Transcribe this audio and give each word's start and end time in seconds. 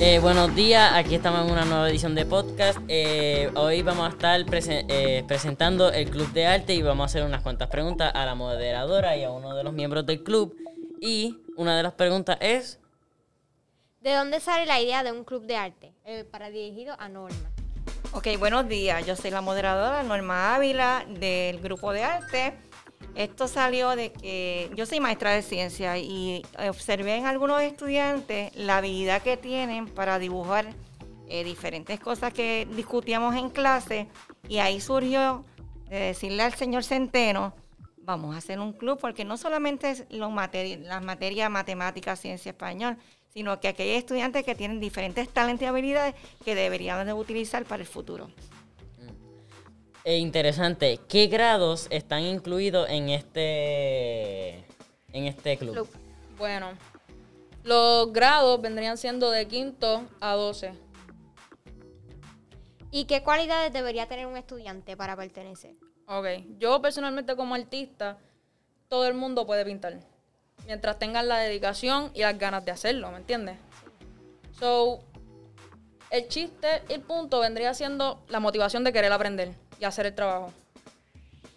Eh, 0.00 0.20
buenos 0.20 0.54
días, 0.54 0.92
aquí 0.94 1.16
estamos 1.16 1.44
en 1.44 1.50
una 1.50 1.64
nueva 1.64 1.90
edición 1.90 2.14
de 2.14 2.24
podcast. 2.24 2.78
Eh, 2.86 3.50
hoy 3.56 3.82
vamos 3.82 4.06
a 4.06 4.10
estar 4.10 4.40
eh, 4.54 5.24
presentando 5.26 5.90
el 5.90 6.08
Club 6.08 6.32
de 6.32 6.46
Arte 6.46 6.72
y 6.72 6.82
vamos 6.82 7.02
a 7.02 7.06
hacer 7.06 7.24
unas 7.24 7.42
cuantas 7.42 7.68
preguntas 7.68 8.12
a 8.14 8.24
la 8.24 8.36
moderadora 8.36 9.16
y 9.16 9.24
a 9.24 9.32
uno 9.32 9.56
de 9.56 9.64
los 9.64 9.72
miembros 9.72 10.06
del 10.06 10.22
club. 10.22 10.54
Y 11.00 11.38
una 11.56 11.76
de 11.76 11.82
las 11.82 11.94
preguntas 11.94 12.38
es... 12.40 12.78
¿De 14.00 14.14
dónde 14.14 14.38
sale 14.38 14.66
la 14.66 14.80
idea 14.80 15.02
de 15.02 15.10
un 15.10 15.24
club 15.24 15.44
de 15.46 15.56
arte? 15.56 15.92
para 16.30 16.48
dirigido 16.48 16.94
a 17.00 17.08
Norma. 17.08 17.50
Ok, 18.12 18.28
buenos 18.38 18.68
días. 18.68 19.04
Yo 19.04 19.16
soy 19.16 19.32
la 19.32 19.40
moderadora 19.40 20.04
Norma 20.04 20.54
Ávila 20.54 21.04
del 21.08 21.58
grupo 21.60 21.92
de 21.92 22.04
arte. 22.04 22.54
Esto 23.18 23.48
salió 23.48 23.96
de 23.96 24.12
que 24.12 24.70
yo 24.76 24.86
soy 24.86 25.00
maestra 25.00 25.32
de 25.32 25.42
ciencia 25.42 25.98
y 25.98 26.40
observé 26.68 27.16
en 27.16 27.26
algunos 27.26 27.60
estudiantes 27.60 28.54
la 28.54 28.76
habilidad 28.76 29.22
que 29.22 29.36
tienen 29.36 29.88
para 29.88 30.20
dibujar 30.20 30.68
eh, 31.26 31.42
diferentes 31.42 31.98
cosas 31.98 32.32
que 32.32 32.68
discutíamos 32.76 33.34
en 33.34 33.50
clase 33.50 34.06
y 34.48 34.58
ahí 34.58 34.80
surgió 34.80 35.44
de 35.90 35.98
decirle 35.98 36.44
al 36.44 36.54
señor 36.54 36.84
Centeno, 36.84 37.56
vamos 37.96 38.36
a 38.36 38.38
hacer 38.38 38.60
un 38.60 38.72
club 38.72 39.00
porque 39.00 39.24
no 39.24 39.36
solamente 39.36 39.90
es 39.90 40.04
las 40.10 41.02
materias 41.02 41.50
matemáticas, 41.50 42.20
ciencia, 42.20 42.50
español, 42.50 42.98
sino 43.30 43.58
que 43.58 43.74
hay 43.76 43.90
estudiantes 43.96 44.44
que 44.44 44.54
tienen 44.54 44.78
diferentes 44.78 45.28
talentos 45.28 45.64
y 45.64 45.66
habilidades 45.66 46.14
que 46.44 46.54
deberíamos 46.54 47.04
de 47.04 47.14
utilizar 47.14 47.64
para 47.64 47.82
el 47.82 47.88
futuro. 47.88 48.30
E 50.04 50.16
interesante, 50.16 51.00
¿qué 51.08 51.26
grados 51.26 51.86
están 51.90 52.22
incluidos 52.22 52.88
en 52.88 53.10
este 53.10 54.64
en 55.12 55.24
este 55.26 55.58
club? 55.58 55.88
Bueno, 56.38 56.70
los 57.64 58.12
grados 58.12 58.60
vendrían 58.60 58.96
siendo 58.96 59.30
de 59.30 59.46
quinto 59.48 60.06
a 60.20 60.34
12. 60.34 60.72
¿Y 62.90 63.04
qué 63.04 63.22
cualidades 63.22 63.72
debería 63.72 64.06
tener 64.06 64.26
un 64.26 64.36
estudiante 64.36 64.96
para 64.96 65.16
pertenecer? 65.16 65.74
Ok, 66.06 66.26
yo 66.58 66.80
personalmente 66.80 67.36
como 67.36 67.54
artista, 67.54 68.18
todo 68.88 69.06
el 69.06 69.14
mundo 69.14 69.46
puede 69.46 69.64
pintar. 69.64 69.98
Mientras 70.64 70.98
tengan 70.98 71.28
la 71.28 71.38
dedicación 71.38 72.10
y 72.14 72.20
las 72.20 72.38
ganas 72.38 72.64
de 72.64 72.70
hacerlo, 72.70 73.10
¿me 73.10 73.18
entiendes? 73.18 73.58
So, 74.58 75.00
el 76.10 76.28
chiste, 76.28 76.82
el 76.88 77.02
punto 77.02 77.40
vendría 77.40 77.74
siendo 77.74 78.24
la 78.28 78.40
motivación 78.40 78.84
de 78.84 78.92
querer 78.92 79.12
aprender 79.12 79.67
y 79.78 79.84
hacer 79.84 80.06
el 80.06 80.14
trabajo. 80.14 80.52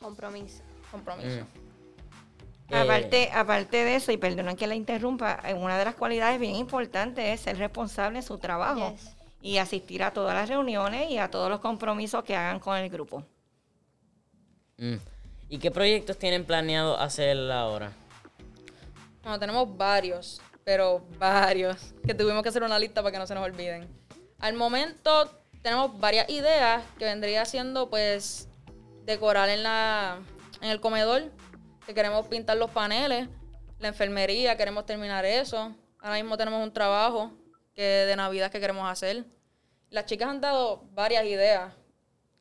Compromiso. 0.00 0.62
Compromiso. 0.90 1.44
Mm. 1.44 2.74
Aparte, 2.74 3.30
aparte 3.32 3.84
de 3.84 3.96
eso, 3.96 4.12
y 4.12 4.18
perdonen 4.18 4.56
que 4.56 4.66
la 4.66 4.74
interrumpa, 4.74 5.40
eh, 5.44 5.54
una 5.54 5.78
de 5.78 5.86
las 5.86 5.94
cualidades 5.94 6.38
bien 6.38 6.54
importantes 6.54 7.24
es 7.24 7.40
ser 7.40 7.56
responsable 7.56 8.18
en 8.18 8.22
su 8.22 8.36
trabajo 8.38 8.94
y 9.40 9.56
asistir 9.56 10.02
a 10.02 10.12
todas 10.12 10.34
las 10.34 10.48
reuniones 10.48 11.10
y 11.10 11.18
a 11.18 11.30
todos 11.30 11.48
los 11.48 11.60
compromisos 11.60 12.24
que 12.24 12.36
hagan 12.36 12.60
con 12.60 12.76
el 12.76 12.90
grupo. 12.90 13.24
Mm. 14.76 14.96
¿Y 15.48 15.58
qué 15.58 15.70
proyectos 15.70 16.18
tienen 16.18 16.44
planeado 16.44 16.98
hacer 16.98 17.38
ahora? 17.50 17.92
Bueno, 19.22 19.38
tenemos 19.38 19.76
varios, 19.76 20.42
pero 20.62 21.02
varios, 21.18 21.94
que 22.04 22.12
tuvimos 22.12 22.42
que 22.42 22.50
hacer 22.50 22.62
una 22.62 22.78
lista 22.78 23.02
para 23.02 23.12
que 23.12 23.18
no 23.18 23.26
se 23.26 23.34
nos 23.34 23.44
olviden. 23.44 23.88
Al 24.40 24.54
momento 24.54 25.30
tenemos 25.62 25.98
varias 25.98 26.28
ideas 26.28 26.82
que 26.98 27.04
vendría 27.04 27.44
siendo 27.44 27.90
pues 27.90 28.48
decorar 29.04 29.48
en 29.48 29.62
la 29.62 30.18
en 30.60 30.70
el 30.70 30.80
comedor, 30.80 31.30
que 31.86 31.94
queremos 31.94 32.26
pintar 32.26 32.56
los 32.56 32.70
paneles, 32.70 33.28
la 33.78 33.88
enfermería, 33.88 34.56
queremos 34.56 34.86
terminar 34.86 35.24
eso. 35.24 35.74
Ahora 36.00 36.16
mismo 36.16 36.36
tenemos 36.36 36.62
un 36.62 36.72
trabajo 36.72 37.32
que 37.74 37.82
de 37.82 38.16
Navidad 38.16 38.50
que 38.50 38.60
queremos 38.60 38.90
hacer. 38.90 39.24
Las 39.90 40.06
chicas 40.06 40.28
han 40.28 40.40
dado 40.40 40.84
varias 40.92 41.24
ideas 41.24 41.72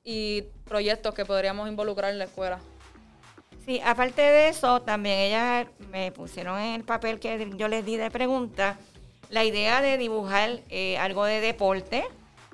y 0.04 0.44
proyectos 0.66 1.14
que 1.14 1.26
podríamos 1.26 1.70
involucrar 1.70 2.12
en 2.12 2.18
la 2.18 2.26
escuela. 2.26 2.60
Sí, 3.66 3.82
aparte 3.84 4.22
de 4.22 4.50
eso, 4.50 4.82
también 4.82 5.20
ellas 5.20 5.68
me 5.92 6.12
pusieron 6.12 6.60
en 6.60 6.76
el 6.76 6.84
papel 6.84 7.20
que 7.20 7.52
yo 7.56 7.68
les 7.68 7.86
di 7.86 7.98
de 7.98 8.10
pregunta 8.10 8.78
la 9.30 9.44
idea 9.44 9.82
de 9.82 9.98
dibujar 9.98 10.62
eh, 10.70 10.98
algo 10.98 11.26
de 11.26 11.42
deporte, 11.42 12.06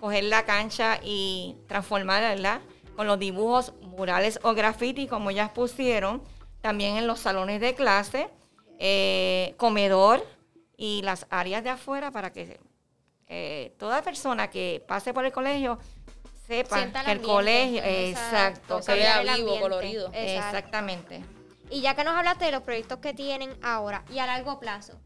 coger 0.03 0.25
la 0.25 0.43
cancha 0.43 0.99
y 1.01 1.55
transformarla 1.65 2.59
con 2.97 3.07
los 3.07 3.17
dibujos 3.17 3.71
murales 3.79 4.37
o 4.43 4.53
graffiti, 4.53 5.07
como 5.07 5.29
ellas 5.29 5.51
pusieron, 5.51 6.21
también 6.59 6.97
en 6.97 7.07
los 7.07 7.21
salones 7.21 7.61
de 7.61 7.73
clase, 7.73 8.29
eh, 8.79 9.53
comedor 9.55 10.21
y 10.75 11.03
las 11.03 11.25
áreas 11.29 11.63
de 11.63 11.69
afuera 11.69 12.11
para 12.11 12.33
que 12.33 12.59
eh, 13.27 13.73
toda 13.79 14.01
persona 14.01 14.49
que 14.49 14.83
pase 14.85 15.13
por 15.13 15.23
el 15.23 15.31
colegio 15.31 15.79
sepa 16.47 16.85
que 17.05 17.11
el 17.13 17.21
colegio, 17.21 17.81
exacto, 17.81 18.81
se 18.81 18.95
vea 18.95 19.21
vivo, 19.21 19.57
colorido. 19.61 20.11
Exactamente. 20.11 21.23
Y 21.69 21.79
ya 21.79 21.95
que 21.95 22.03
nos 22.03 22.13
hablaste 22.13 22.43
de 22.43 22.51
los 22.51 22.63
proyectos 22.63 22.99
que 22.99 23.13
tienen 23.13 23.55
ahora 23.63 24.03
y 24.13 24.19
a 24.19 24.25
largo 24.25 24.59
plazo, 24.59 24.99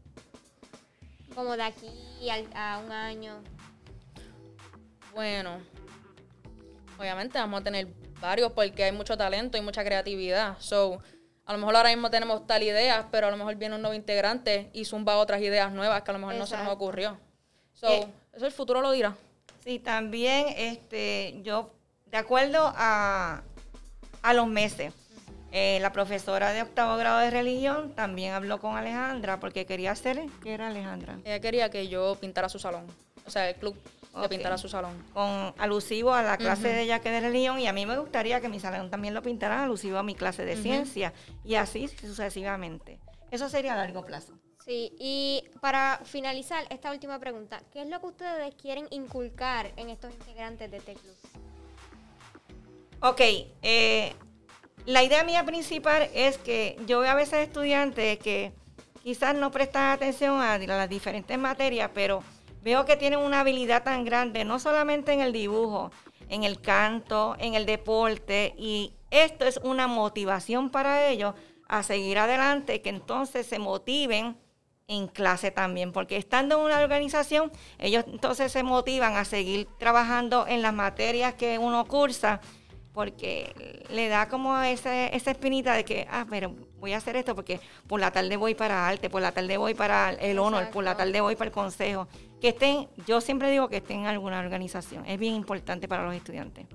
como 1.36 1.56
de 1.56 1.62
aquí 1.62 1.88
a 2.56 2.80
un 2.84 2.90
año. 2.90 3.40
Bueno, 5.14 5.58
obviamente 6.98 7.38
vamos 7.38 7.60
a 7.60 7.64
tener 7.64 7.88
varios 8.20 8.52
porque 8.52 8.84
hay 8.84 8.92
mucho 8.92 9.16
talento 9.16 9.58
y 9.58 9.60
mucha 9.60 9.84
creatividad. 9.84 10.56
So, 10.58 11.00
a 11.44 11.52
lo 11.52 11.58
mejor 11.58 11.76
ahora 11.76 11.90
mismo 11.90 12.10
tenemos 12.10 12.46
tal 12.46 12.62
idea, 12.62 13.08
pero 13.10 13.28
a 13.28 13.30
lo 13.30 13.36
mejor 13.36 13.54
viene 13.56 13.74
un 13.74 13.82
nuevo 13.82 13.94
integrante 13.94 14.70
y 14.72 14.84
zumba 14.84 15.16
otras 15.16 15.40
ideas 15.40 15.72
nuevas 15.72 16.02
que 16.02 16.10
a 16.10 16.14
lo 16.14 16.20
mejor 16.20 16.34
no 16.34 16.46
se 16.46 16.56
nos 16.56 16.68
ocurrió. 16.68 17.18
So, 17.72 17.88
eh, 17.88 18.06
eso 18.32 18.46
el 18.46 18.52
futuro 18.52 18.80
lo 18.80 18.92
dirá. 18.92 19.16
Sí, 19.64 19.78
también 19.78 20.46
este, 20.56 21.40
yo, 21.42 21.70
de 22.06 22.16
acuerdo 22.16 22.72
a, 22.76 23.42
a 24.22 24.34
los 24.34 24.46
meses, 24.46 24.92
eh, 25.50 25.78
la 25.80 25.92
profesora 25.92 26.52
de 26.52 26.62
octavo 26.62 26.96
grado 26.96 27.18
de 27.20 27.30
religión 27.30 27.94
también 27.94 28.34
habló 28.34 28.60
con 28.60 28.76
Alejandra 28.76 29.40
porque 29.40 29.64
quería 29.64 29.92
hacer, 29.92 30.26
¿qué 30.42 30.52
era 30.52 30.68
Alejandra? 30.68 31.18
Ella 31.24 31.40
quería 31.40 31.70
que 31.70 31.88
yo 31.88 32.16
pintara 32.20 32.48
su 32.48 32.58
salón, 32.58 32.86
o 33.26 33.30
sea, 33.30 33.48
el 33.48 33.56
club 33.56 33.74
de 34.14 34.28
pintar 34.28 34.52
a 34.52 34.58
su 34.58 34.68
salón. 34.68 34.92
Con 35.14 35.54
alusivo 35.58 36.12
a 36.12 36.22
la 36.22 36.36
clase 36.36 36.68
de 36.68 36.82
ella 36.82 37.00
que 37.00 37.10
de 37.10 37.20
religión 37.20 37.58
y 37.58 37.66
a 37.66 37.72
mí 37.72 37.86
me 37.86 37.98
gustaría 37.98 38.40
que 38.40 38.48
mi 38.48 38.60
salón 38.60 38.90
también 38.90 39.14
lo 39.14 39.22
pintara 39.22 39.64
alusivo 39.64 39.98
a 39.98 40.02
mi 40.02 40.14
clase 40.14 40.44
de 40.44 40.56
ciencia 40.56 41.12
y 41.44 41.54
así 41.54 41.88
sucesivamente. 41.88 42.98
Eso 43.30 43.48
sería 43.48 43.74
a 43.74 43.76
largo 43.76 44.04
plazo. 44.04 44.32
Sí, 44.64 44.92
y 44.98 45.44
para 45.60 46.00
finalizar 46.04 46.64
esta 46.68 46.90
última 46.90 47.18
pregunta, 47.18 47.62
¿qué 47.72 47.82
es 47.82 47.88
lo 47.88 48.00
que 48.00 48.06
ustedes 48.06 48.54
quieren 48.54 48.86
inculcar 48.90 49.72
en 49.76 49.88
estos 49.88 50.12
integrantes 50.12 50.70
de 50.70 50.76
este 50.76 50.94
club? 50.94 51.14
Ok, 53.00 53.20
eh, 53.62 54.12
la 54.84 55.02
idea 55.02 55.24
mía 55.24 55.44
principal 55.44 56.10
es 56.14 56.36
que 56.38 56.76
yo 56.86 57.00
veo 57.00 57.10
a 57.10 57.14
veces 57.14 57.46
estudiantes 57.46 58.18
que 58.18 58.52
quizás 59.02 59.34
no 59.34 59.50
prestan 59.50 59.92
atención 59.92 60.40
a 60.40 60.58
las 60.58 60.88
diferentes 60.88 61.38
materias, 61.38 61.90
pero 61.94 62.22
veo 62.68 62.84
que 62.84 62.98
tienen 62.98 63.20
una 63.20 63.40
habilidad 63.40 63.82
tan 63.82 64.04
grande, 64.04 64.44
no 64.44 64.58
solamente 64.58 65.14
en 65.14 65.22
el 65.22 65.32
dibujo, 65.32 65.90
en 66.28 66.44
el 66.44 66.60
canto, 66.60 67.34
en 67.38 67.54
el 67.54 67.64
deporte, 67.64 68.54
y 68.58 68.92
esto 69.10 69.46
es 69.46 69.56
una 69.62 69.86
motivación 69.86 70.68
para 70.68 71.08
ellos 71.08 71.34
a 71.66 71.82
seguir 71.82 72.18
adelante, 72.18 72.82
que 72.82 72.90
entonces 72.90 73.46
se 73.46 73.58
motiven 73.58 74.36
en 74.86 75.08
clase 75.08 75.50
también, 75.50 75.92
porque 75.92 76.18
estando 76.18 76.58
en 76.58 76.66
una 76.66 76.80
organización, 76.80 77.50
ellos 77.78 78.04
entonces 78.06 78.52
se 78.52 78.62
motivan 78.62 79.16
a 79.16 79.24
seguir 79.24 79.66
trabajando 79.78 80.46
en 80.46 80.60
las 80.60 80.74
materias 80.74 81.32
que 81.34 81.56
uno 81.56 81.86
cursa, 81.86 82.42
porque 82.98 83.84
le 83.90 84.08
da 84.08 84.28
como 84.28 84.60
esa, 84.60 85.06
esa 85.06 85.30
espinita 85.30 85.74
de 85.74 85.84
que, 85.84 86.08
ah, 86.10 86.26
pero 86.28 86.56
voy 86.80 86.94
a 86.94 86.96
hacer 86.96 87.14
esto 87.14 87.32
porque 87.36 87.60
por 87.86 88.00
la 88.00 88.10
tarde 88.10 88.36
voy 88.36 88.56
para 88.56 88.88
arte, 88.88 89.08
por 89.08 89.22
la 89.22 89.30
tarde 89.30 89.56
voy 89.56 89.74
para 89.74 90.10
el 90.14 90.36
honor, 90.40 90.68
por 90.70 90.82
la 90.82 90.96
tarde 90.96 91.20
voy 91.20 91.36
para 91.36 91.46
el 91.46 91.54
consejo 91.54 92.08
que 92.40 92.48
estén, 92.48 92.88
yo 93.06 93.20
siempre 93.20 93.52
digo 93.52 93.68
que 93.68 93.76
estén 93.76 94.00
en 94.00 94.06
alguna 94.06 94.40
organización, 94.40 95.06
es 95.06 95.16
bien 95.16 95.34
importante 95.34 95.86
para 95.86 96.02
los 96.02 96.12
estudiantes. 96.12 96.66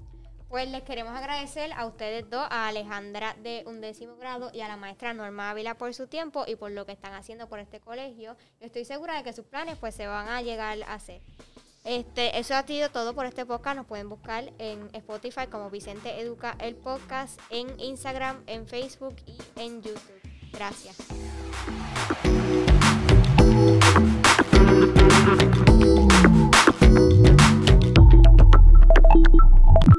Pues 0.48 0.70
les 0.70 0.84
queremos 0.84 1.14
agradecer 1.14 1.74
a 1.74 1.86
ustedes 1.86 2.30
dos, 2.30 2.48
a 2.50 2.70
Alejandra 2.70 3.36
de 3.44 3.64
undécimo 3.66 4.16
grado 4.16 4.50
y 4.54 4.62
a 4.62 4.70
la 4.70 4.78
maestra 4.78 5.14
Norma 5.14 5.50
Ávila 5.50 5.76
por 5.76 5.94
su 5.94 6.08
tiempo 6.08 6.46
y 6.48 6.56
por 6.56 6.72
lo 6.72 6.86
que 6.86 6.94
están 6.94 7.16
haciendo 7.16 7.50
por 7.50 7.60
este 7.60 7.82
colegio. 7.82 8.38
estoy 8.62 8.86
segura 8.86 9.18
de 9.18 9.24
que 9.24 9.34
sus 9.34 9.44
planes 9.44 9.76
pues 9.78 9.94
se 9.94 10.08
van 10.08 10.30
a 10.30 10.42
llegar 10.42 10.82
a 10.84 10.94
hacer. 10.94 11.20
Este, 11.84 12.40
eso 12.40 12.56
ha 12.56 12.66
sido 12.66 12.90
todo 12.90 13.14
por 13.14 13.26
este 13.26 13.46
podcast. 13.46 13.76
Nos 13.78 13.86
pueden 13.86 14.10
buscar 14.10 14.52
en 14.58 14.90
Spotify 14.94 15.48
como 15.50 15.70
Vicente 15.70 16.20
Educa 16.22 16.56
el 16.60 16.76
podcast, 16.76 17.40
en 17.50 17.80
Instagram, 17.80 18.44
en 18.48 18.68
Facebook 18.68 19.16
y 19.26 19.38
en 19.60 19.82
YouTube. 19.82 20.22
Gracias. 20.52 20.98